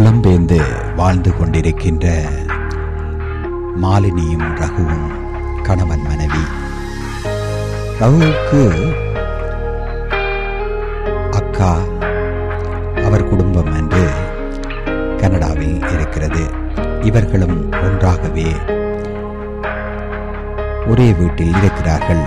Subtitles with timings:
[0.00, 0.60] புலம்பெயர்ந்து
[0.96, 2.28] வாழ்ந்து கொண்டிருக்கின்ற
[3.82, 5.10] மாலினியும் ரகுவும்
[5.62, 6.42] கணவன் மனைவி.
[8.00, 8.62] ரகுவுக்கு
[11.30, 11.78] அக்கா
[13.04, 14.10] அவர் குடும்பம் என்று
[15.16, 16.50] கனடாவில் இருக்கிறது.
[17.00, 18.56] இவர்களும் ஒன்றாகவே
[20.86, 22.24] ஒரே வீட்டில் இருக்கிறார்கள்.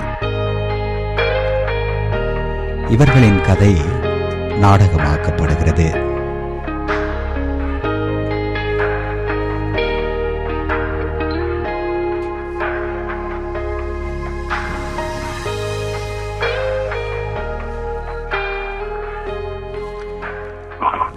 [2.90, 3.82] இவர்களின் கதை
[4.62, 6.12] நாடகமாக்கப்படுகிறது.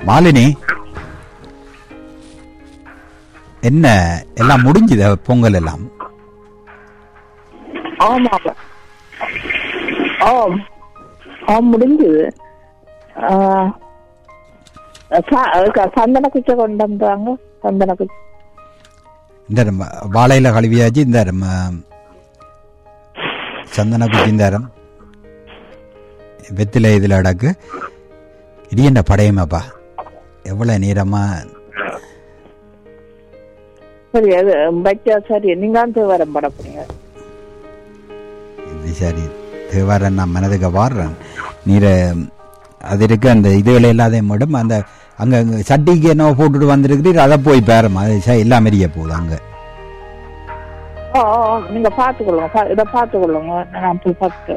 [0.06, 0.46] மாலினி
[3.62, 3.86] என்ன
[4.34, 5.84] எல்லாம் முடிஞ்சுத பொங்கல் எல்லாம்?
[8.06, 8.50] ஆமாங்க
[10.26, 10.58] ஆம்.
[11.48, 12.22] ஆ முடிஞ்சது
[15.96, 17.32] சந்தன குச்சை கொண்டு வந்தாங்க
[17.62, 18.16] சந்தன குச்சை
[19.48, 19.62] இந்த
[20.14, 21.20] வாழையில கழுவியாச்சு இந்த
[23.70, 24.66] சந்தன குச்சி இந்தாரம்
[26.58, 27.48] வெத்தில இதில் அடக்கு.
[28.70, 29.60] இது என்ன படையமாப்பா?
[30.46, 31.22] எவ்வளவு நேரமா?
[34.14, 34.52] சரி அது
[34.84, 35.48] பச்சா சரி
[38.74, 39.24] இது சரி
[39.70, 41.14] தேவாரன் நான் மனதுக்கு வாடுறேன்
[41.64, 41.92] நீரை
[42.84, 44.76] அது இருக்கு அந்த இதுகளை எல்லாத்தையும் மட்டும் அந்த
[45.18, 45.36] அங்க
[45.68, 49.34] சட்டிக்கு என்ன போட்டுட்டு வந்திருக்கிறீர் அதை போய் பேரமா அது எல்லாம் மெரிய போகுது அங்க.
[51.14, 51.20] ஓ
[51.70, 54.56] நீங்க பாத்துக்கொள்ளுங்க பா- இதை பாத்துக்கொள்ளுங்க நான் போய் பார்த்து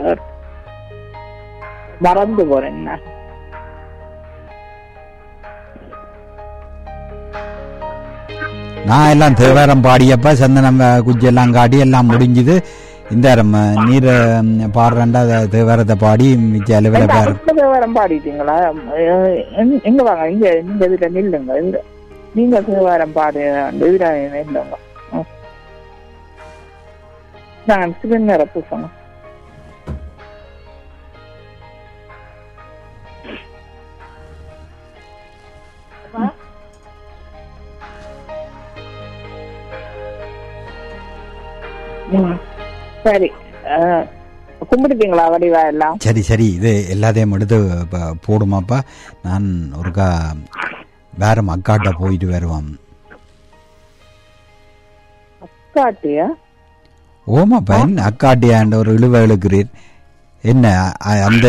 [2.02, 2.82] மறந்து போறேன்
[8.90, 9.10] நான்.
[9.10, 10.80] எல்லாம் தேவாரம் பாடியப்ப சந்தனம்
[11.28, 12.56] எல்லாம் காட்டி எல்லாம் முடிஞ்சுது
[13.12, 13.28] இந்த
[13.86, 14.08] நீர்
[14.76, 15.22] பாடுறேன்டா
[15.54, 17.08] தேவாரத்தை பாடி மிச்ச அளவில்
[17.54, 18.58] தேவாரம் பாடிட்டீங்களா
[19.88, 21.56] எங்க- வாங்க இங்க நீங்க இதுல நில்லுங்க
[22.36, 23.42] நீங்க தேவாரம் பாடு
[23.82, 24.76] இதுல நில்லுங்க.
[27.68, 28.96] நான் சிவநேர பூசங்க ம்.
[43.04, 43.30] சரி.
[43.74, 44.06] அஹ்,
[44.70, 45.98] கும்பிடுவீங்களா வடிவா எல்லாம்?
[46.00, 46.48] சரி சரி.
[46.54, 47.58] இது எல்லாத்தையும் எடுத்து
[48.26, 48.78] போடுமாப்பா.
[49.24, 49.48] நான்
[49.80, 50.08] ஒருக்கா
[51.14, 52.70] வேற அக்காட்ட போயிட்டு வருவான்
[55.76, 56.26] காட்டியா
[57.28, 59.70] ஓமாப்பா என்ன அக்காட்டியாண்ட ஒரு இழுவ இழுக்கிறீர்?
[60.44, 60.66] என்ன
[61.26, 61.48] அந்த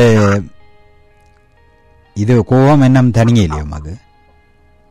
[2.17, 3.93] இது கோவம் என்ன தனிங்க இல்லையா மகு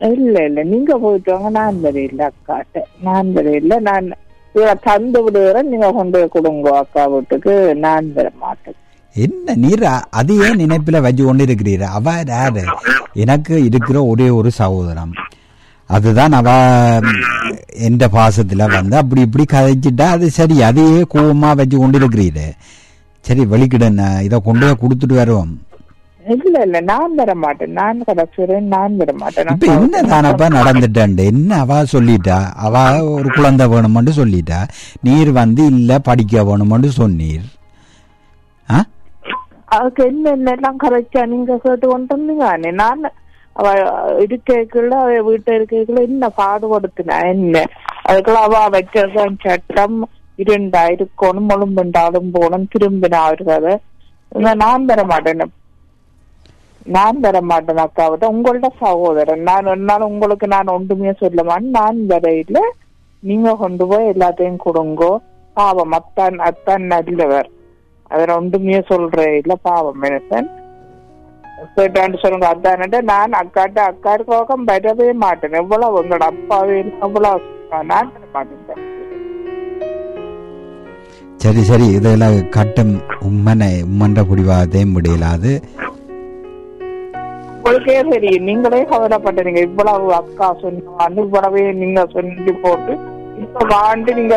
[0.01, 0.59] இல்ல இல்ல.
[0.63, 1.49] நீங்க போயிட்டு வாங்க.
[1.57, 2.75] நான் தெரியல அக்காட்ட.
[3.01, 4.07] நான் தெரியல நான்
[4.55, 7.53] இவரை தந்து விடுகிறேன் நீங்க கொண்டு போய் கொடுங்க அக்கா வீட்டுக்கு.
[7.83, 8.77] நான் தர மாட்டேன்.
[9.15, 9.91] என்ன நீரா?
[10.11, 12.63] அதையே நினைப்பில வச்சு கொண்டு இருக்கிறீர் அவ யாரு?
[13.23, 15.13] எனக்கு இருக்கிற ஒரே ஒரு சகோதரம்
[15.89, 16.49] அதுதான் அவ
[17.87, 22.45] எந்த பாசத்துல வந்து அப்படி இப்படி கதைச்சிட்டா அது சரி அதையே கோவமா வச்சு கொண்டு இருக்கிறீரு
[23.25, 23.85] சரி வெளிக்கிட
[24.23, 25.53] இதை கொண்டு போய் கொடுத்துட்டு வருவோம்
[26.25, 27.73] இல்ல இல்ல நான் தர மாட்டேன்.
[27.79, 29.51] நான் கடைசிறேன் நான் தர மாட்டேன்.
[29.53, 32.37] இப்ப என்ன தானப்பா நடந்துட்டாண்டு என்ன அவ சொல்லிட்டா?
[32.65, 32.73] அவ
[33.13, 34.59] ஒரு குழந்தை வேணுமென்று சொல்லிட்டா.
[35.07, 37.47] நீர் வந்து இல்ல படிக்க வேணுமென்று சொன்னீர்.
[39.77, 42.45] அதுக்கு என்ன என்னெல்லாம் கரைச்சா நீங்க கேட்டு கொண்டு இருந்தீங்க
[42.81, 43.03] நான்
[43.55, 43.67] அவ
[44.25, 47.17] இருக்கைக்குள்ள அவ வீட்டை இருக்கைக்குள்ள என்ன பாடுபடுத்தினா?
[47.33, 47.63] என்ன?
[48.09, 49.97] அதுக்குள்ள அவ வச்சதான் சட்டம்
[50.39, 53.69] இரண்டா இருக்கணும் முழும்புண்டாலும் போகணும் திரும்பினா அவர்கள்
[54.59, 55.45] நான் தர மாட்டேன்
[56.95, 59.41] நான் வர மாட்டேன் அக்காவிட்ட உங்கள்ட்ட சகோதரன்.
[59.41, 62.59] நான் என்னால நாள் உங்களுக்கு நான் ஒன்றுமே சொல்ல நான் வரையில
[63.23, 65.11] நீங்க கொண்டு போய் எல்லாத்தையும் கொடுங்கோ.
[65.53, 67.49] பாவம் அத்தான் அத்தான் நல்லவர்.
[68.07, 69.55] அதில் ஒன்றுமே சொல்றேன் இல்ல.
[69.61, 70.49] பாவம் மனுஷன்.
[71.75, 72.47] போயிட்டான்னு சொல்லுங்க.
[72.53, 75.57] அதான்ட்டு நான் அக்காட்ட அக்காருக்கு பக்கம் வரவே மாட்டேன்.
[75.61, 77.41] எவ்வளவு உங்களோட அப்பாவே எவ்வளவு
[77.85, 78.87] நான் மாட்டேன்
[81.43, 81.87] சரி சரி.
[81.87, 82.93] இதெல்லாம் கட்டம்
[83.29, 85.51] உம்மனை உம்மன்ற புடிவாதத்தையும் முடியலாது.
[87.69, 92.93] உங்களுக்கே தெரியும் நீங்களே கவலைப்பட்டீங்க இவ்வளவு அக்கா சொன்னான்னு இவ்வளவே நீங்க சொல்லி போட்டு
[93.41, 94.35] இப்ப வாண்டு நீங்க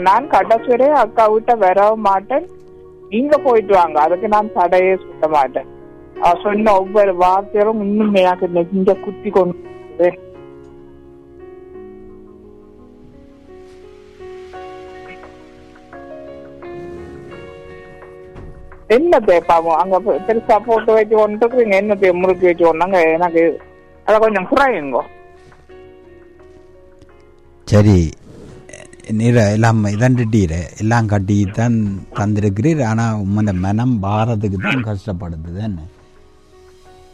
[0.00, 2.44] நான் கடைசி வரை அக்கா விட்ட வர மாட்டேன்.
[3.08, 3.96] நீங்க போயிட்டு வாங்க.
[4.00, 5.68] அதுக்கு நான் தடையே சொல்ல மாட்டேன்.
[6.42, 10.08] சொன்ன ஒவ்வொரு வார்த்தையும் இன்னும் எனக்கு நெஞ்ச குத்தி கொண்டு
[18.88, 18.94] வருது.
[18.94, 23.60] என்ன தேப்பாவும் அங்க பெருசா போட்டு வச்சு கொண்டுருக்கீங்க என்ன தே முறுக்கி வச்சு கொண்டாங்க எனக்கு
[24.04, 25.00] அதை கொஞ்சம் குறையுங்க.
[27.64, 28.10] சரி.
[29.10, 32.84] நீர எல்லாம் இதண்டுட்டீர எல்லாம் கட்டி தான் தந்திருக்கிறீர்.
[32.84, 35.62] ஆனா உம்மந்த மனம் பாரத்துக்கு தான் கஷ்டப்படுது.
[35.62, 35.78] என்ன?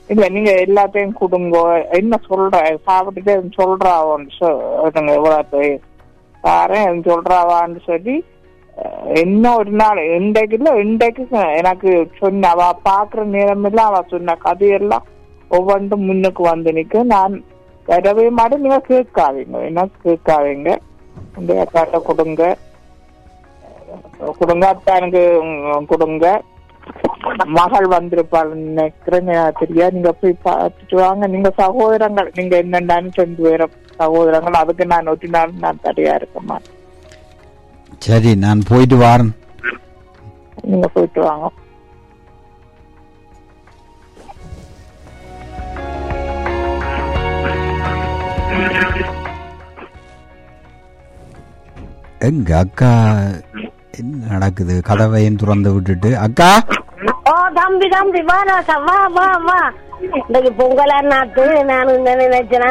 [0.09, 1.87] இல்ல நீங்க எல்லாத்தையும் கொடுங்க.
[1.91, 2.79] என்ன சொல்ற?
[2.87, 5.81] சாப்பிட்டுட்டு சொல்றாவோன்னு
[6.45, 8.25] பாரேன் சொல்றாவான்னு சொல்லி
[9.23, 11.23] என்ன ஒரு நாள் இன்றைக்கு இல்ல இன்றைக்கு
[11.61, 11.91] எனக்கு
[12.21, 15.07] சொன்ன அவ பாக்குற நேரம் எல்லாம் அவ சொன்ன கதையெல்லாம்
[15.57, 17.35] ஒவ்வொன்றும் முன்னுக்கு வந்து நிக்க நான்
[17.89, 20.71] வரவே மாட்டேன் நீங்க கேட்காதீங்க என்ன கேட்காதீங்க?
[21.39, 22.43] இந்த அக்காட்ட கொடுங்க.
[24.41, 25.23] கொடுங்க அத்தானுக்கு
[25.91, 26.27] கொடுங்க.
[27.59, 29.31] மகள் வந்திருப்பாள் நினைக்கிறேன்
[29.61, 29.87] தெரியா?
[29.97, 31.27] நீங்க போய் பார்த்துட்டு வாங்க.
[31.35, 36.79] நீங்க சகோதரங்கள் நீங்க என்னென்னு ரெண்டு பேரும் சகோதரங்கள் அதுக்கு நான் ஒட்டி நாள் நான் தடையா இருக்க மாட்டேன்.
[38.01, 39.33] சரி நான் போயிட்டு வாரேன்
[40.65, 41.47] நீங்க போயிட்டு வாங்க
[52.23, 52.91] எங்க அக்கா
[54.01, 56.51] என்ன நடக்குது கதவையும் திறந்து விட்டுட்டு அக்கா
[57.27, 59.59] ஓ தம்பி தம்பி வா ராசா வா வா வா
[60.05, 61.91] இன்னைக்கு பொங்கலா நாத்து நான்
[62.23, 62.67] நினைச்சேன்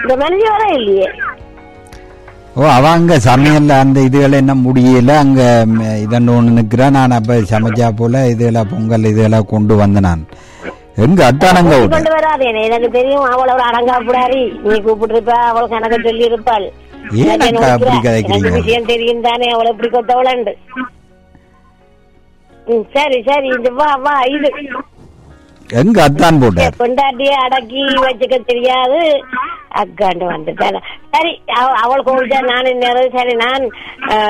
[0.00, 1.08] இந்த மனுஷி வர இல்லையே
[2.56, 5.40] ஓ அவ அங்க சமையல்ல அந்த இதுகளை என்ன முடியல அங்க
[6.04, 10.22] இதன்னு ஒண்ணு நிக்கிறா நான் அப்ப சமைச்சா போல இதுகளை பொங்கல் இதுகளை கொண்டு வந்தேன் நான்.
[11.04, 16.24] எங்க அத்தானங்க கொண்டு வராதே எனக்கு தெரியும் அவள் ஒரு அடங்காப்புடாரி நீ கூப்பிட்டு இருப்ப அவள் கணக்கு சொல்லி
[16.30, 16.66] இருப்பாள்
[17.22, 17.46] எனக்கு?
[18.28, 20.52] எனக்கு விஷயம் தெரியும் தானே அவளை எப்படி கொத்தவளண்டு.
[22.94, 24.50] சரி சரி இது வா வா இது.
[25.70, 26.76] எங்க அத்தான் போட்டார்?
[26.76, 29.00] கொண்டாட்டிய அடக்கி வச்சுக்க தெரியாது.
[29.72, 30.78] அக்காண்டு வந்துட்டாங்க
[31.10, 33.64] சரி அவ- அவள் கூப்பிட்டா நான் இந்நேரம் சரி நான்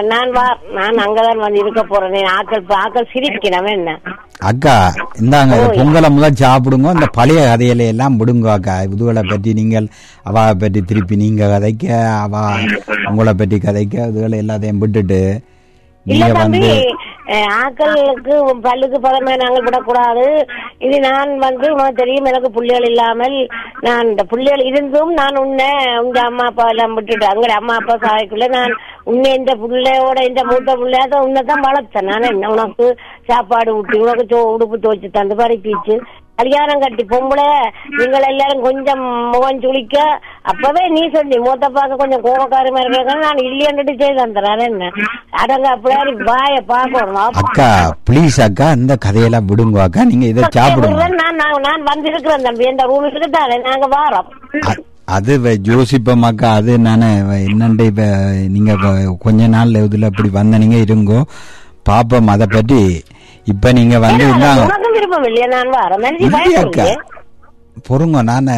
[0.07, 2.29] நான் வா நான் அங்கதான் வந்து இருக்க போறேன்.
[2.31, 3.95] ஆக்கள் ஆக்கள் சிரிக்கணும் என்ன?
[4.43, 4.75] அக்கா
[5.21, 6.91] இந்தாங்க இந்த பொங்கலை முதல் சாப்பிடுங்க.
[6.91, 8.83] இந்த பழைய கதையில எல்லாம் விடுங்க அக்கா.
[8.83, 9.89] இதுகளை பற்றி நீங்கள்
[10.23, 11.87] அவ பற்றி திருப்பி நீங்க கதைக்க
[12.21, 12.35] அவ
[13.11, 15.21] உங்களை பற்றி கதைக்க இதுகளை எல்லாத்தையும் விட்டுட்டு
[16.07, 16.71] நீங்க வந்து
[17.57, 18.35] ஆக்களுக்கு
[18.65, 20.25] பல்லுக்கு பதமே நாங்கள் விடக்கூடாது.
[20.79, 23.37] இது நான் வந்து உனக்கு தெரியும் எனக்கு புள்ளிகள் இல்லாமல்
[23.87, 25.69] நான் இந்த புள்ளிகள் இருந்தும் நான் உன்னை
[26.03, 28.75] உங்க அம்மா அப்பா எல்லாம் விட்டுட்டு அங்க அம்மா அப்பா சாய்க்குள்ள நான்
[29.05, 32.09] உன்னை இந்த புள்ளையோட இந்த மூத்த பிள்ளையாத உன்னைதான் வளர்த்தேன்.
[32.11, 32.87] நான் என்ன உனக்கு
[33.31, 35.95] சாப்பாடு ஊட்டி உனக்கு சோ உடுப்பு துவைச்சு தந்து படிப்பிச்சு
[36.39, 37.47] கல்யாணம் கட்டி பொம்பளை
[37.97, 39.03] நீங்கள் எல்லாரும் கொஞ்சம்
[39.33, 39.97] முகம் சுளிக்க
[40.51, 44.87] அப்பவே நீ சொல்லி மூத்த பார்க்க கொஞ்சம் கோபக்காரமா இருக்கிறதுனால நான் இல்லையன்ட்டு செய்து தந்துறேன் என்ன?
[47.41, 47.69] அக்கா
[48.09, 50.03] ப்ளீஸ் அக்கா இந்த கதையெல்லாம் விடுங்க அக்கா.
[50.05, 50.97] நீங்க இதை சாப்பிடுங்க.
[55.09, 55.33] அது
[55.71, 57.09] யோசிப்போம் அக்கா அது நானே
[57.47, 58.03] என்னண்டு இப்ப
[58.49, 58.73] நீங்க
[59.21, 61.21] கொஞ்ச நாள் இதுல இப்படி வந்த நீங்க இருங்கோ.
[61.87, 62.83] பாப்போம் அதை பற்றி.
[63.47, 64.25] இப்ப நீங்க வந்து
[64.97, 65.73] விருப்பம் இல்லையா நான்
[66.27, 66.87] இல்லையா அக்கா.
[67.87, 68.49] பொறுங்க நான்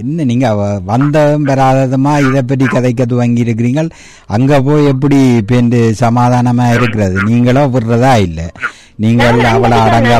[0.00, 0.48] என்ன நீங்க
[0.90, 3.82] வந்ததும் பெறாததுமா இதை பற்றி கதைக்க துவங்கி இருக்கிறீங்க
[4.28, 5.18] அங்க போய் எப்படி
[5.50, 7.16] பேண்டு சமாதானமா இருக்கிறது?
[7.28, 8.40] நீங்களோ விடுறதா இல்ல?
[8.96, 10.12] நீங்கள் அவளை அடங்க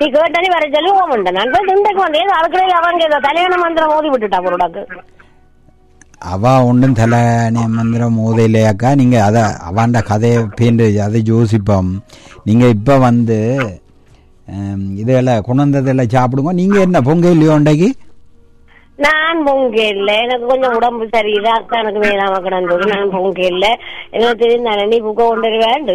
[0.00, 2.30] நீ கேட்டானே வர சொல்லி ஓமண்ட நான் போய் துண்டைக்கு வந்தேன்.
[2.38, 3.18] அதுக்குள்ள அவங்க ஏதோ
[3.64, 4.82] மந்திரம் மோதி விட்டுட்டா பொருடாக்கு.
[6.32, 7.20] அவ ஒன்றும் தலை
[7.74, 9.38] மந்திரம் மோதையிலையாக்கா நீங்க அத
[9.68, 11.90] அவாண்ட கதையை பேண்டு அதை யோசிப்போம்
[12.44, 13.38] நீங்க இப்ப வந்து
[15.02, 16.52] இதெல்லாம் கொண்டு வந்ததெல்லாம் சாப்பிடுங்க.
[16.60, 17.88] நீங்க என்ன பொங்க இல்லையோ உண்டைக்கு
[18.98, 20.08] நான் பொங்க இல்ல.
[20.24, 21.50] எனக்கு கொஞ்சம் உடம்பு சரியில்லை.
[21.58, 23.66] அக்கா எனக்கு வேணாம கிடந்தது நான் பொங்க இல்ல.
[24.16, 25.94] எனக்கு தெரிந்தானே நீ புக்க கொண்டு வேண்டு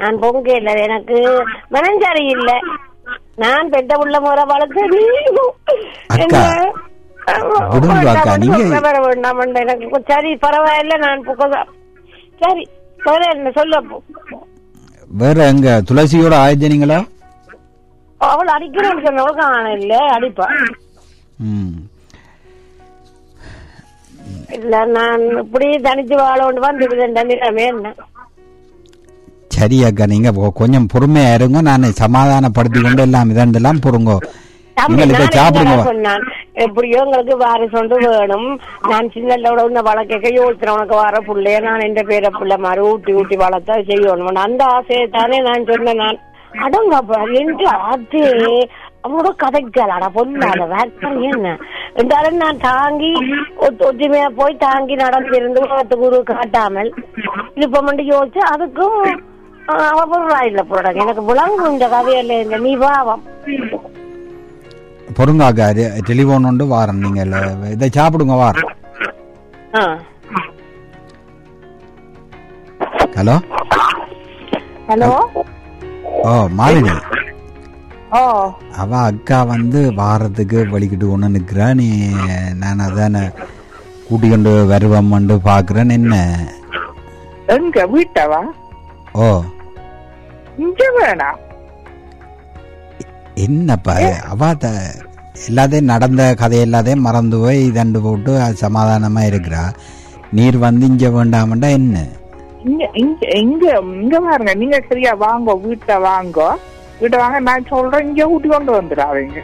[0.00, 0.70] நான் பொங்க இல்ல.
[0.86, 1.18] எனக்கு
[1.76, 2.56] மனம் சரியில்லை
[3.44, 4.82] நான் பெட்ட உள்ள முறை வளர்த்து.
[6.14, 6.42] எனக்கு
[10.10, 10.96] சரி பரவாயில்ல.
[11.04, 11.70] நான் புக்கதான்
[12.42, 12.64] சரி.
[13.00, 13.96] சரி என்ன சொல்ல போ.
[15.20, 16.98] வேற எங்க துளசியோட ஆயுதனீங்களா
[18.20, 20.46] அவள் அடிக்கணும்னு சொன்னவள் காண இல்ல அடிப்பா.
[24.58, 27.94] இல்ல நான் இப்படி தனிச்சு வாழ வந்துடுதேன் நிலைமை என்ன
[29.56, 30.30] சரி அக்கா நீங்க
[30.60, 31.58] கொஞ்சம் பொறுமையா இருங்க.
[31.68, 34.14] நான் சமாதானப்படுத்தி கொண்டு எல்லாம் இதெல்லாம் பொறுங்க.
[34.76, 36.10] நான் சாப்பிடுங்க.
[36.64, 38.48] எப்படியோ உங்களுக்கு வாரிசு ஒன்று வேணும்.
[38.90, 40.76] நான் சின்னலோட இந்த வளர்க்க யோசிக்கிறேன்.
[40.76, 44.42] உனக்கு வர புள்ளைய நான் எந்த பேர புள்ள மாதிரி ஊட்டி ஊட்டி வளர்த்தா செய்யணும்.
[44.46, 46.20] அந்த ஆசையை தானே நான் சொன்னேன் நான்.
[46.60, 48.22] அடங்கப்பா என்று ஆத்து
[49.04, 51.48] அவனோட கதைக்கலாடா பொண்ணாட வேக்கர் என்ன?
[51.96, 53.10] என்றாலும் நான் தாங்கி
[53.60, 56.90] ஒத்- ஒற்றுமையா போய் தாங்கி நடந்திருந்து உலகத்து குரு காட்டாமல்
[57.58, 58.98] இப்ப மட்டும் யோசிச்சு அதுக்கும்
[59.68, 63.22] ஆஹ், அவ பொருளா இல்ல போடாங்க எனக்கு விளங்கும் இந்த கதையில இந்த நீ பாவம்
[65.16, 65.66] பொறுங்க அக்கா
[66.06, 67.20] டெலிஃபோன் உண்டு வாரம் நீங்க
[67.70, 68.72] இதை சாப்பிடுங்க வாரம்
[73.16, 73.34] ஹலோ?
[74.88, 75.10] ஹலோ?
[76.26, 76.94] ஓ மாலினி
[78.12, 78.22] ஓ
[78.76, 81.88] அவ அக்கா வந்து வாரத்துக்கு வலிக்கிட்டு ஒன்று நிற்கிறா நீ
[82.54, 83.22] நான் அதான
[84.08, 86.14] கூட்டி கொண்டு வருவம்ண்டு பார்க்குறேன் என்ன?
[87.48, 87.86] எங்க?
[87.86, 88.40] வீட்டவா?
[89.14, 89.26] ஓ.
[90.58, 91.40] இங்க வேணாம்
[93.36, 93.94] என்னப்பா
[94.28, 94.42] அவ
[95.48, 99.64] எல்லாத்தையும் நடந்த கதை எல்லாத்தையும் மறந்து போய் இதண்டு போட்டு அது சமாதானமா இருக்கிறா.
[100.32, 101.96] நீர் வந்து இங்க வேண்டாமண்டா என்ன?
[102.66, 104.54] இங்க இங்க இங்க இங்க பாருங்க.
[104.54, 106.58] நீங்க சரியா வாங்க வீட்டை வாங்க.
[107.00, 109.40] வீட்டை வாங்க நான் சொல்றேன் இங்க ஊட்டி கொண்டு வந்துடாதீங்க.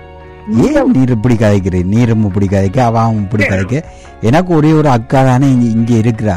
[0.48, 3.82] ஏன் நீர் இப்படி கதைக்கிறீ நீரும் இப்படி கதைக்க அவன் இப்படி கதைக்க
[4.20, 6.36] எனக்கு ஒரே ஒரு அக்கா தானே இங்க இருக்கிறா.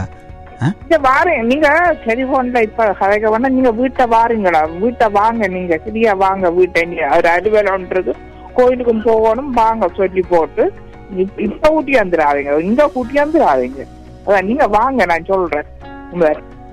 [0.89, 4.79] வாருங்க நீங்க டெலிபோன்ல இப்ப கதைக்க வேணா நீங்க வீட்டை வாருங்களா?
[4.79, 6.87] வீட்டை வாங்க நீங்க சரியா வாங்க வீட்டை
[7.17, 8.13] ஒரு அலுவல் ஒன்றது
[8.53, 10.73] கோயிலுக்கும் போகணும் வாங்க சொல்லி போட்டு.
[11.17, 12.59] இப்- இப்ப ஊட்டி வந்துடாதீங்க.
[12.59, 13.83] இங்க கூட்டி வந்துடாதீங்க.
[14.25, 15.65] அதான் நீங்க வாங்க நான் சொல்றேன்.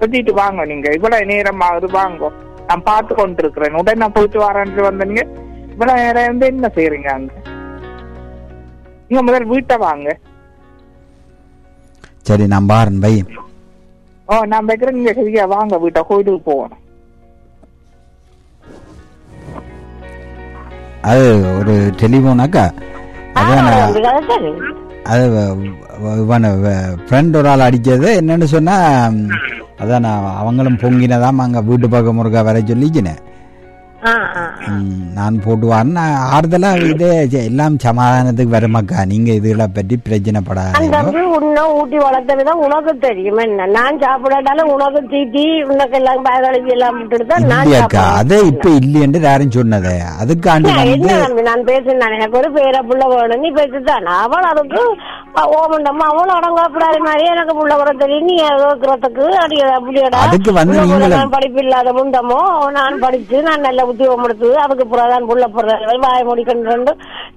[0.03, 0.89] சொல்லிட்டு வாங்க நீங்க.
[0.99, 2.31] இவ்வளவு நேரம் ஆகுது வாங்க.
[2.69, 5.23] நான் பார்த்து கொண்டு இருக்கிறேன் உடனே நான் போயிட்டு வரேன்ட்டு வந்தீங்க
[5.73, 7.33] இவ்வளவு நேரம் இருந்து என்ன செய்யறீங்க அங்க?
[9.09, 10.09] நீங்க முதல் வீட்டை வாங்க.
[12.29, 13.15] சரி நான் பாரன் பை
[14.29, 14.97] ஓ நான் வைக்கிறேன்.
[14.99, 16.79] நீங்க சரியா வாங்க வீட்டை கோயிலுக்கு போகணும்.
[21.11, 21.25] அது
[21.59, 22.65] ஒரு டெலிஃபோன் அக்கா
[23.41, 23.69] அதான்
[25.13, 25.25] அது
[27.07, 28.09] ஃப்ரெண்ட் ஒரு ஆள் அடிச்சது.
[28.21, 28.77] என்னன்னு சொன்னா
[29.83, 33.21] அதான் நான் அவங்களும் பொங்கினதாம் அங்கே வீட்டு பக்கம் முருகா வர சொல்லிச்சினேன்
[35.17, 37.11] நான் போட்டு வரேன் நான் ஆறுதலா இதே
[37.43, 44.01] எல்லாம் சமாதானத்துக்கு வருமாக்கா நீங்க இதுகளை பற்றி பிரச்சனைப்படாதீங்க வந்து உன்னை ஊட்டி வளர்த்ததுதான் உனக்கு தெரியும் என்ன நான்
[44.03, 46.99] சாப்பிடாட்டாலும் உனக்கு தீட்டி உனக்கு எல்லாம் பயகழிவு எல்லாம்
[47.45, 48.05] இல்லையாக்கா.
[48.21, 53.51] அது இப்ப இல்லையென்று யாரும் சொன்னது அதுக்காண்டி வந்து நான் பேசினேன் எனக்கு ஒரு பேர புள்ள வேணும் நீ
[53.57, 54.83] பேசிட்டான் அவள் அதுக்கு
[55.57, 58.37] ஓமண்டம்மா அவள் அடங்கப்படாத மாதிரி எனக்கு புள்ள வர தெரியும் நீ
[59.43, 60.81] அடி அப்படியடா அதுக்கு வந்து
[61.35, 62.41] படிப்பு இல்லாத முண்டமோ
[62.77, 65.71] நான் படிச்சு நான் நல்ல உத்தியோகம் எடுத்து அதுக்கு புறதான் புள்ள போடுறது
[66.05, 66.93] வாய முடிக்கணும்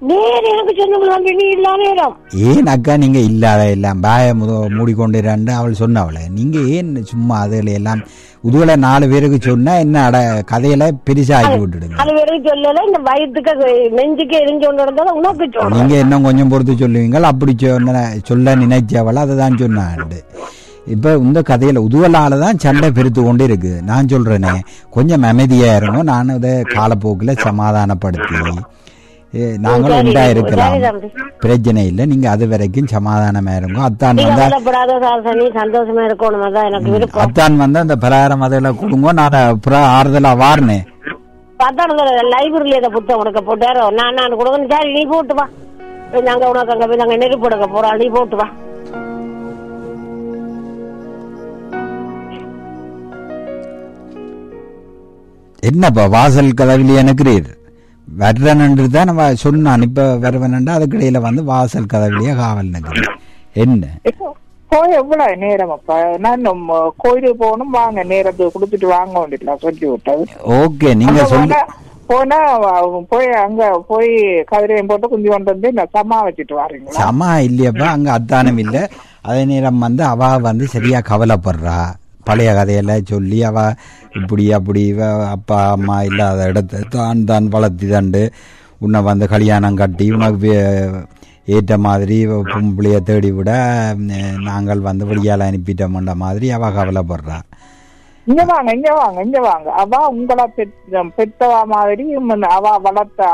[0.08, 2.14] நேர் எனக்கு சொன்ன நம்பி நீ இல்லாத நேரம்
[2.48, 4.00] ஏன் அக்கா நீங்க இல்லாத எல்லாம்?
[4.00, 4.24] பாய
[4.76, 6.22] மூடிக்கொண்டிரான்னு அவள் சொன்னவளே.
[6.36, 8.02] நீங்க ஏன் சும்மா அதுல எல்லாம்
[8.44, 10.16] உதுவலை நாலு பேருக்கு சொன்னா என்ன அட
[10.50, 11.96] கதையில பெருசா ஆக்கி விட்டுடுங்க?
[12.02, 13.52] அது வரைக்கும் சொல்லல இந்த வயிற்றுக்கு
[13.98, 17.96] நெஞ்சுக்கு எரிஞ்சு கொண்டு இருந்தது உனக்கு சொல்றேன் நீங்க இன்னும் கொஞ்சம் பொறுத்து சொல்லுவீங்க அப்படி சொன்ன
[18.30, 20.20] சொல்ல நினைச்சவள் அதுதான் சொன்னாண்டு.
[20.94, 24.52] இப்ப இந்த கதையில உதுவலால தான் சண்டை பெருத்து கொண்டு இருக்கு நான் சொல்றேனே
[24.96, 28.40] கொஞ்சம் அமைதியா இருங்க நான் இதை காலப்போக்குல சமாதானப்படுத்தி.
[29.64, 30.74] நாங்களும் உண்டா இருக்கலாம்.
[31.42, 33.78] பிரச்சனை இல்லை நீங்க அது வரைக்கும் சமாதானமா இருங்க.
[33.88, 34.44] அத்தான் வந்தா
[36.08, 40.84] இருக்கணும் அத்தான் வந்து அந்த பலகாரம் அதில் கொடுங்க நான் அப்புறம் ஆறுதலா வாரினேன்
[42.34, 44.70] லைப்ரரியில புத்தகம் கொடுக்க போட்டாரோ நான் நான் கொடுக்கணும்.
[44.74, 45.46] சரி நீ போட்டு வா.
[46.28, 48.46] நாங்க உனக்கு அங்க போய் நாங்க நெருப்பு எடுக்க போறோம் நீ போட்டு வா.
[55.66, 57.48] என்னப்பா வாசல் கதவிலே எனக்குறீர்?
[58.18, 59.82] வர்றனன்று தான் நம்ம சொன்னான்.
[59.82, 63.16] இப்ப வருவனண்டா அதுக்கிடையில வந்து வாசல் கதவிலேயே காவல் நிற்கிறேன்.
[63.52, 63.86] என்ன?
[64.68, 66.16] போய் எவ்வளவு நேரம் அப்பா?
[66.16, 66.42] நான்
[66.96, 68.02] கோயிலுக்கு போகணும் வாங்க.
[68.02, 70.26] நேரத்துக்கு கொடுத்துட்டு வாங்க வேண்டியதுல சொல்லி விட்டது.
[70.48, 71.54] ஓகே நீங்க சொல்லி.
[72.08, 74.08] போனா- போய் அங்க போய்
[74.52, 76.98] கதிரையும் போட்டு குஞ்சு கொண்டு வந்து சமா வச்சுட்டு வாரீங்களா?
[76.98, 78.88] சமா இல்லையப்பா அங்க அத்தானம் இல்ல.
[79.22, 81.94] அதே நேரம் வந்து அவ வந்து சரியா கவலைப்படுறா.
[82.26, 83.58] பழைய கதையெல்லாம் சொல்லி அவ
[84.18, 85.00] இப்படி அப்படி இவ
[85.32, 88.22] அப்பா அம்மா இல்லாத இடத்த தான் தான் வளர்த்தி தண்டு.
[88.80, 90.52] உன்னை வந்து கல்யாணம் கட்டி உனக்கு
[91.48, 92.16] ஏற்ற மாதிரி
[92.46, 93.50] பொம்பளைய தேடி விட
[94.46, 97.38] நாங்கள் வந்து வெளியால அனுப்பிட்டோம்ன்ற மாதிரி அவ கவலைப்படுறா.
[98.26, 99.68] இங்க வாங்க இங்க வாங்க இங்க வாங்க.
[99.82, 102.06] அவ உங்களை பெத்த- பெத்தவா மாதிரி
[102.52, 103.30] அவ வளர்த்தா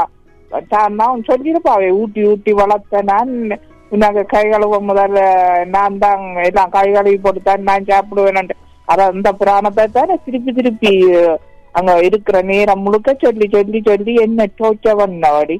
[0.70, 3.30] தான் தான் சொல்லியிருப்பாவே ஊட்டி ஊட்டி வளர்த்த நான்
[3.92, 5.20] உனக்கு கை கழுவ முதல்ல
[5.72, 8.52] நான் தான் எல்லாம் கை கழுவி போட்டு தான் நான் சாப்பிடுவேன்
[8.92, 10.92] அத அந்த புராணத்தை தானே திருப்பி திருப்பி
[11.74, 15.56] அங்க இருக்கிற நேரம் முழுக்க சொல்லி சொல்லி சொல்லி என்ன டோச்ச பண்ணவாடி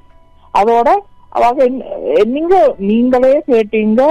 [0.55, 0.89] அதோட
[1.37, 1.67] அவங்க
[2.35, 2.55] நீங்க
[2.91, 4.03] நீங்களே கேட்டீங்க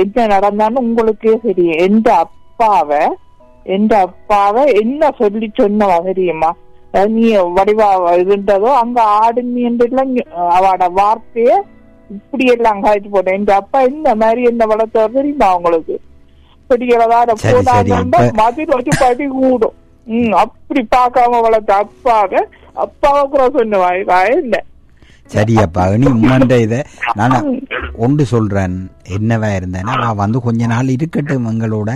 [0.00, 1.80] என்ன நடந்தாலும் உங்களுக்கே தெரியும்.
[1.86, 3.02] எந்த அப்பாவை
[3.66, 6.50] எந்த அப்பாவை என்ன சொல்லி சொன்னவா தெரியுமா?
[7.14, 7.24] நீ
[7.56, 7.88] வடிவா
[8.20, 10.12] இருந்ததோ அங்க ஆடுனி என்றெல்லாம்
[10.56, 11.50] அவட வார்த்தைய
[12.10, 13.38] இப்படி எல்லாம் காய்ச்சி போட்டேன்.
[13.40, 15.96] எங்க அப்பா இந்த மாதிரி என்ன வளர்த்தவர் தெரியுமா அவங்களுக்கு
[17.42, 22.40] சரி, சரி, போனாங்கன்னா மதில் வச்சு படி கூடும் உம் அப்படி பார்க்காம வளர்த்த அப்பாவை
[22.84, 23.90] அப்பாவை கூட சொன்னவா
[24.34, 24.56] இல்ல.
[25.30, 26.74] சரியப்பா நீ உம்மண்ட இத
[27.14, 27.34] நான்
[27.96, 28.76] ஒன்று சொல்றேன்.
[29.16, 31.90] என்னவா இருந்தேன்னா அவ வந்து கொஞ்ச நாள் இருக்கட்டும் எங்களோட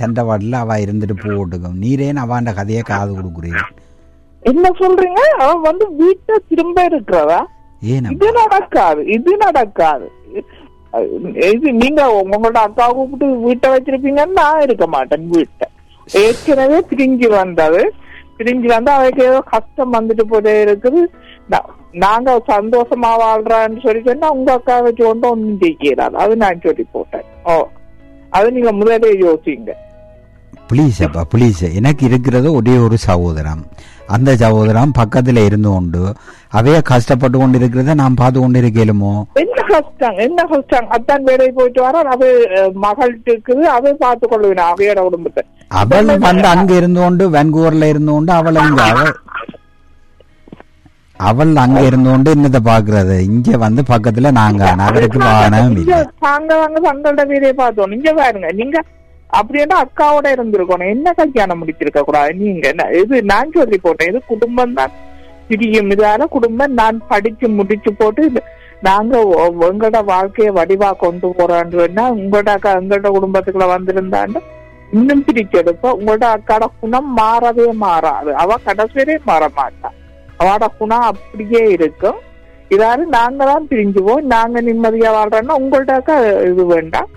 [0.00, 3.62] தண்டவாடில் அவ இருந்துட்டு போட்டுக்கும் நீரேன் அவாண்ட கதையை காது கொடுக்குறீங்க
[4.42, 5.20] என்ன சொல்றீங்க?
[5.42, 7.40] அவன் வந்து வீட்டை திரும்ப இருக்கிறதா?
[7.82, 10.06] ஏன் இது நடக்காது இது நடக்காது.
[11.52, 15.66] இது நீங்க உங்களோட அக்கா கூப்பிட்டு வீட்டை வச்சிருப்பீங்கன்னு நான் இருக்க மாட்டேன் வீட்டை.
[16.22, 17.82] ஏற்கனவே பிரிஞ்சு வந்தது.
[18.38, 21.00] பிரிஞ்சு வந்து அவருக்கு ஏதோ கஷ்டம் வந்துட்டு போதே இருக்குது.
[22.04, 27.26] நாங்க சந்தோஷமா வாழ்றான்னு சொல்லி சொன்னா உங்க அக்கா வச்சு கொண்டு ஒன்றும் ஜெயிக்கிறாரு அது நான் சொல்லி போட்டேன்.
[27.50, 27.54] ஓ
[28.38, 29.72] அது நீங்க முதலே யோசிங்க.
[30.72, 33.62] ப்ளீஸ் அப்பா ப்ளீஸ் எனக்கு இருக்கிறது ஒரே ஒரு சகோதரம்
[34.14, 36.02] அந்த சகோதரம் பக்கத்துல இருந்து கொண்டு
[36.58, 39.12] அவைய கஷ்டப்பட்டு கொண்டு இருக்கிறத நான் பார்த்து கொண்டு இருக்கலுமோ
[39.42, 40.86] என்ன கஷ்டம் என்ன கஷ்டம்?
[40.96, 42.22] அத்தான் வேலைக்கு போயிட்டு வர அவ
[42.86, 45.42] மகள்கிட்ட இருக்குது அவ பார்த்து கொள்ளுவேன் அவையோட குடும்பத்தை.
[45.80, 49.12] அவள் வந்து அங்க இருந்து கொண்டு வென்கூவர்ல இருந்து கொண்டு அவள் இங்க அவள்
[51.20, 55.98] அவள் அங்க இருந்து கொண்டு என்னத்தை பாக்குறது இங்க வந்து பக்கத்துல நாங்க அவருக்கு வாகனம் இல்லை.
[56.26, 57.92] தாங்க வாங்க தங்களோட வீடியோ பார்த்தோம்.
[57.94, 58.78] நீங்க பாருங்க நீங்க
[59.32, 62.34] அப்படின்னா அக்காவோட இருந்திருக்கணும் என்ன கல்யாணம் முடிச்சிருக்க கூடாது?
[62.34, 64.08] நீங்க என்ன- இது நான் சொல்லி போட்டேன்.
[64.08, 64.90] இது குடும்பம் தான்.
[65.48, 68.32] பிரியும் இதால குடும்பம் நான் படிச்சு முடிச்சு போட்டு
[68.80, 74.40] நாங்க ஒ- உங்களோட வாழ்க்கைய வடிவா கொண்டு போறோம்னா உங்களோட அக்கா எங்களோட குடும்பத்துக்குள்ள வந்திருந்தாண்டு
[74.92, 78.34] இன்னும் பிரிச்செடுப்ப உங்களோட அக்காட குணம் மாறவே மாறாது.
[78.34, 79.88] அவ கடைசி மாற மாட்டா
[80.36, 82.18] அவட குணம் அப்படியே இருக்கும்.
[82.70, 84.20] இதால நாங்க தான் பிரிஞ்சுவோம்.
[84.20, 87.08] நாங்க நிம்மதியா வாழ்றோம்னா உங்கள்ட்ட அக்கா இது வேண்டாம்.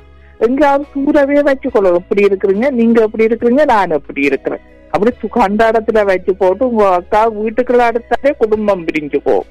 [0.41, 4.61] எங்கேயாவது தூரவே வச்சுக்கொள்ளும் இப்படி இருக்கிறீங்க நீங்க எப்படி இருக்கிறீங்க நான் எப்படி இருக்கிறேன்.
[4.91, 9.49] அப்படி சு- கண்ட இடத்துல வச்சு போட்டு உங்க அக்கா வீட்டுக்குள்ள அடுத்தாலே குடும்பம் பிரிஞ்சு போகும்.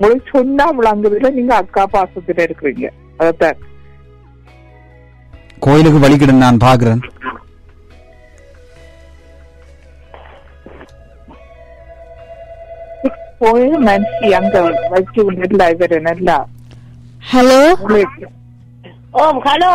[0.00, 2.86] உங்களுக்கு சொன்னா விளங்குதுல நீங்க அக்கா பாசத்துல இருக்கிறீங்க.
[3.18, 3.60] அதான்
[5.58, 7.02] கோயிலுக்கு வலிக்கிடும் நான் பாக்குறேன்
[13.38, 14.56] போய் மனுஷி அங்க
[14.90, 16.36] வச்சு நல்லா இவரு நல்லா.
[17.30, 17.60] ஹலோ?
[19.14, 19.72] ஹலோ?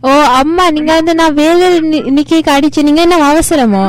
[0.00, 3.84] ஓ அம்மா நீங்க வந்து நான் வேலையில் நி- நிக்க அடிச்சு நீங்க என்ன அவசரமோ?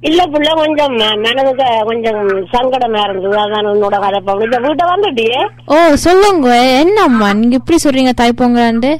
[0.00, 2.18] இல்ல புள்ள கொஞ்சம் மனதுக்கு கொஞ்சம்
[2.52, 3.36] சங்கடமா இருந்தது.
[3.38, 8.92] அதான் உன்னோட கதை இந்த வீட்டை வந்துட்டியே ஓ சொல்லுங்க என்ன அம்மா நீங்க இப்படி சொல்றீங்க தாய்ப்பொங்கலாண்டு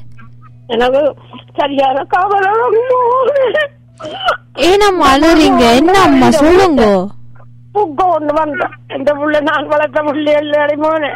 [0.66, 1.02] எனக்கு
[1.58, 2.50] சரியான கவலை
[4.62, 5.64] ஏனம்மா அழுறீங்க?
[5.76, 6.82] என்ன அம்மா சொல்லுங்க.
[7.74, 11.12] புக்க ஒண்ணு வந்தான் இந்த புள்ள நான் வளர்த்த புள்ளி இல்லை மோனே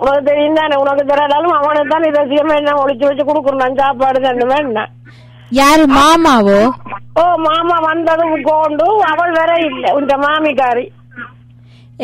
[0.00, 4.82] உனக்கு தெரியும் தானே உனக்கு தெரியாதாலும் அவனுக்கு தான் ரசியமா என்ன ஒளிச்சு வச்சு கொடுக்குறான் சாப்பாடு தண்ணுமே என்ன?
[5.50, 6.58] யாரு மாமாவோ?
[7.20, 9.84] ஓ மாமா வந்ததும் கொண்டு அவள் வேற இல்ல.
[9.92, 10.84] உங்க மாமிக்காரி.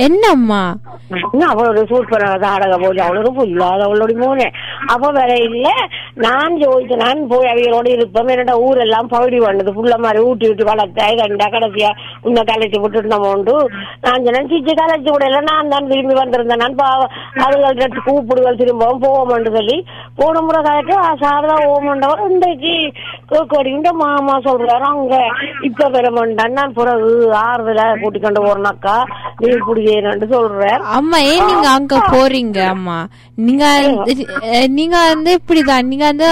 [0.04, 0.62] என்னம்மா?
[1.28, 4.46] இன்னும் அவளோட சூப்பர் நாடக போது அவளுக்கு புல்லாத அவளோட மூணு
[4.92, 5.66] அப்ப வேற இல்ல
[6.24, 11.06] நான் ஜோதிச்சு நான் போய் அவங்களோட இருப்பேன் என்னோட ஊரெல்லாம் பகுடி பண்ணது புள்ள மாதிரி ஊட்டி விட்டு வளர்த்த
[11.21, 11.90] கண்டா கடைசியா
[12.26, 13.54] உன்னை கலைச்சு விட்டுட்டு நம்ம உண்டு.
[14.04, 16.62] நான் சொன்னேன் சிச்சி கலைச்சு விடல நான் தான் திரும்பி வந்திருந்தேன்.
[16.64, 17.12] நான் பாவம்
[17.47, 19.78] அதுகள் கூப்பிடுகள் திரும்பவும் போவோம்னு சொல்லி.
[20.21, 20.94] போன முறை கலைச்சு
[21.25, 22.75] சாரதா ஓமண்டவர் இன்றைக்கு
[23.30, 24.86] கேட்கடிக்கிட்ட மாமா சொல்றாரு.
[24.92, 25.14] அங்க
[25.71, 27.10] இப்ப பெற மாட்டான் நான் பிறகு
[27.44, 28.97] ஆறுதல கூட்டிக்கொண்டு போறேனாக்கா
[29.40, 29.50] நீ
[29.86, 32.96] குடியேன்னு சொல்றேன் அம்மா ஏன் நீங்க அங்க போறீங்க அம்மா?
[33.38, 33.64] நீங்க
[34.76, 35.86] நீங்க வந்து இப்படிதான்.
[35.86, 36.28] நீங்க வந்து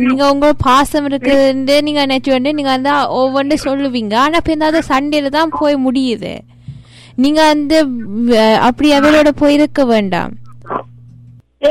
[0.00, 4.14] நீங்க உங்க பாசம் இருக்குன்னு நீங்க நினைச்சு வந்து நீங்க வந்து ஒவ்வொன்று சொல்லுவீங்க.
[4.16, 6.32] ஆனா இப்ப இந்த சண்டையில தான் போய் முடியுது.
[7.16, 7.78] நீங்க வந்து
[8.60, 10.32] அப்படி அவரோட போயிருக்க வேண்டாம்.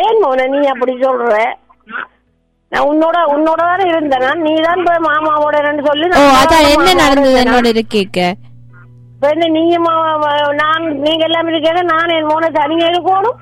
[0.02, 1.34] ஏன் மோன நீ அப்படி சொல்ற?
[2.71, 4.38] நான் உன்னோட உன்னோட தானே இருந்தேன்?
[4.39, 5.56] நீ தான் போய் மாமாவோட
[5.88, 7.36] சொல்லி ஓ அதான் என்ன நடந்தது?
[7.43, 8.19] என்னோட இது கேட்க?
[9.15, 10.71] இப்ப என்ன நீங்க மா- மா- நான்
[11.06, 13.40] நீங்க எல்லாம் இருக்கேன் நான் என் மோனை தனியா இருக்கணும்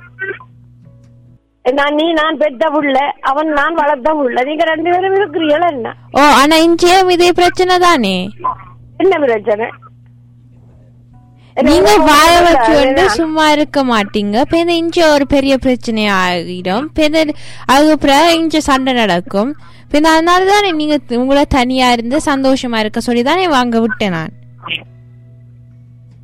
[1.80, 2.98] நான் நீ நான் பெத்த புள்ள.
[3.30, 4.38] அவன் நான் வளர்த்த புள்ள.
[4.48, 5.90] நீங்க ரெண்டு பேரும் இருக்கிறீங்களா என்ன?
[6.18, 8.16] ஓ ஆனா இங்கேயும் இதே பிரச்சனை தானே?
[9.04, 9.68] என்ன பிரச்சனை?
[11.58, 14.36] நீங்க வாய வச்சு சும்மா இருக்க மாட்டீங்க.
[14.62, 17.20] இந்த இங்க ஒரு பெரிய பிரச்சனை ஆகிடும் இந்த
[17.74, 19.52] அதுக்கப்புறம் இங்க சண்டை நடக்கும்.
[19.98, 24.34] இந்த அதனால தானே நீங்க உங்களை தனியா இருந்து சந்தோஷமா இருக்க சொல்லி தானே வாங்க விட்டேன் நான்.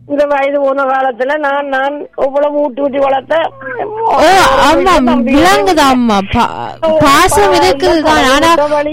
[0.08, 3.36] இந்த வயது போன காலத்துல நான் நான் இவ்வளவு ஊட்டி ஊட்டி வளர்த்த
[4.66, 4.94] ஆமா
[5.30, 6.18] விளங்குதா அம்மா.
[7.04, 8.52] பாசம் இருக்குதுதான் ஆனா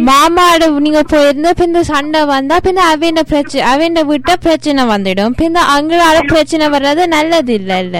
[0.08, 5.36] மாமாட நீங்க போயிருந்தா இந்த சண்டை வந்தா இந்த அவன் பிரச்சனை அவன் விட்ட பிரச்சனை வந்துடும்.
[5.42, 7.98] இந்த அங்களால பிரச்சனை வர்றது நல்லது இல்ல இல்ல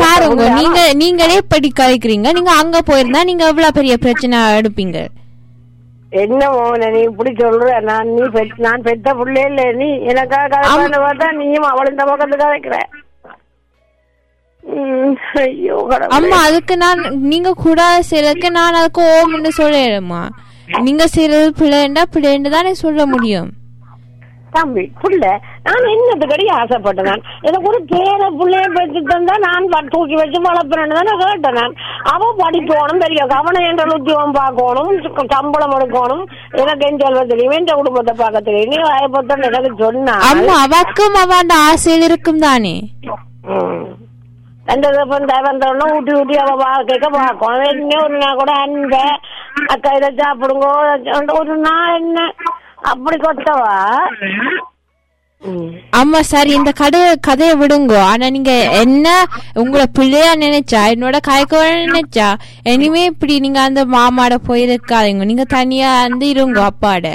[0.00, 4.98] பாருங்க நீங்க நீங்களே இப்படி கழிக்கிறீங்க நீங்க அங்க போயிருந்தா நீங்க எவ்வளவு பெரிய பிரச்சனை எடுப்பீங்க?
[6.12, 7.80] என்ன மோன நீ இப்படி சொல்ற?
[7.82, 8.22] நான் நீ
[8.56, 9.72] நான் பெத்த புள்ளே இல்ல.
[9.72, 12.78] நீ எனக்காக கதைப்பான்னு பார்த்தா நீயும் அவள் இந்த பக்கத்து கதைக்கிற.
[16.16, 20.20] அம்மா அதுக்கு நான் நீங்க கூட சிலருக்கு நான் அதுக்கு ஓம்னு சொல்லிடுமா
[20.82, 23.48] நீங்க சிலது பிள்ளைண்டா பிள்ளைண்டு தானே சொல்ல முடியும்.
[24.50, 25.24] தம்பி புள்ள
[25.66, 27.08] நான் என்னத்துக்கடி ஆசைப்பட்டேன்.
[27.10, 31.74] நான் எனக்கு ஒரு பேர புள்ளைய பெற்று தந்தா நான் தூக்கி வச்சு வளர்ப்பேன்னு தானே கேட்டேன் நான்.
[32.12, 34.90] அவன் படிக்கணும் பெரிய கவனம் என்ற உத்தியோகம் பார்க்கணும்
[35.34, 36.24] சம்பளம் எடுக்கணும்.
[36.62, 41.54] எனக்கு என் செல்வ தெரியும் என் குடும்பத்தை பார்க்க தெரியும் நீ வாயப்பத்தான் எனக்கு சொன்னா அம்மா அவக்கும் அவன்
[41.66, 42.76] ஆசையில் இருக்கும் தானே?
[44.82, 48.94] தப்பம் தேவந்தோன்னு ஊட்டி ஊட்டி அவ வாழ்க்கைக்க பார்க்கும் என்ன ஒரு நாள் கூட அன்ப
[49.74, 50.66] அக்கா இதை சாப்பிடுங்க
[51.40, 52.18] ஒரு நாள் என்ன?
[52.92, 53.74] அப்படி கொத்தவா.
[56.00, 57.94] ஆமா சரி இந்த கதை கதையை விடுங்க.
[58.10, 58.52] ஆனா நீங்க
[58.82, 59.06] என்ன
[59.54, 62.28] உங்களை பிள்ளையா நினைச்சா என்னோட கயக்க நினைச்சா
[62.74, 67.06] இனிமே இப்படி நீங்க அந்த மாமாட போயிருக்காதீங்க நீங்க தனியா வந்து இருங்கோ அப்பாட.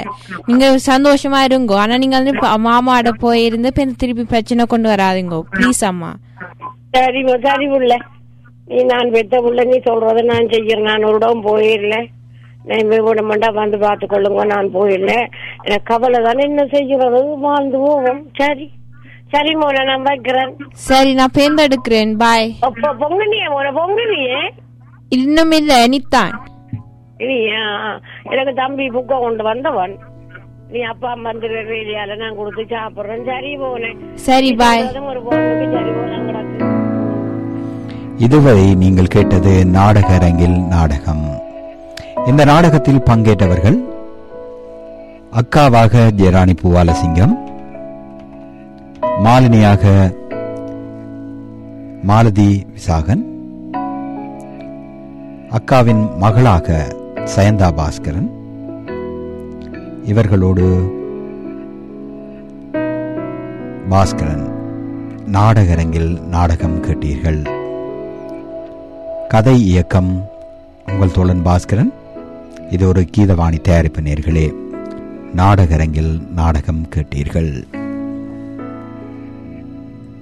[0.46, 1.76] நீங்க சந்தோஷமா இருங்கோ.
[1.84, 2.34] ஆனா நீங்க வந்து
[2.68, 5.40] மாமாட போயிருந்து திருப்பி பிரச்சனை கொண்டு வராதீங்க.
[5.56, 6.12] ப்ளீஸ் அம்மா.
[6.96, 7.92] சரி சரி உள்ள.
[8.68, 10.88] நீ நான் பெத்த உள்ள நீ சொல்றத நான் செய்யறேன்.
[10.90, 11.96] நான் ஒரு இடம் போயிடல
[13.04, 15.12] விடமாட்டா வந்து பார்த்து கொள்ளுங்க நான் போயிடல
[15.66, 16.42] எனக்கு கவலை தானே.
[16.50, 18.20] என்ன செய்யறது வாழ்ந்து போவோம்.
[18.40, 18.66] சரி.
[19.32, 20.52] சரி மோன நான் வைக்கிறேன்.
[20.88, 24.38] சரி நான் பேர்ந்தெடுக்கிறேன் பாய் அப்ப பொங்கனியே மோன பொங்கனியே?
[25.12, 26.34] இன்னும் இல்ல எனித்தான்
[27.22, 27.64] இல்லையா
[28.32, 29.94] எனக்கு தம்பி புக்க கொண்டு வந்தவன்.
[30.72, 33.24] நீ அப்பா வந்து வேலையால நான் கொடுத்து சாப்பிடுறேன்.
[33.30, 36.66] சரி போனேன் சரி பாய் ஒரு பொண்ணுக்கு சரி போன கிடக்கு
[38.26, 41.26] இதுவரை நீங்கள் கேட்டது நாடக அரங்கில் நாடகம்.
[42.30, 43.76] இந்த நாடகத்தில் பங்கேற்றவர்கள்
[45.40, 47.34] அக்காவாக ஜெராணி பூவாலசிங்கம்
[49.24, 49.84] மாலினியாக
[52.02, 53.24] மாலதி விசாகன்
[55.58, 56.68] அக்காவின் மகளாக
[57.36, 58.28] சயந்தா பாஸ்கரன்.
[60.04, 60.66] இவர்களோடு
[63.90, 64.46] பாஸ்கரன்
[65.26, 67.40] நாடகரங்கில் நாடகம் கேட்டீர்கள்.
[69.28, 70.12] கதை இயக்கம்
[70.92, 71.92] உங்கள் தோழன் பாஸ்கரன்.
[72.70, 74.52] இது ஒரு கீதவாணி தயாரிப்பு நேர்களே.
[75.34, 77.77] நாடகரங்கில் நாடகம் கேட்டீர்கள்.